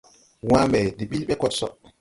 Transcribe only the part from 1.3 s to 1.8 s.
koɗ so.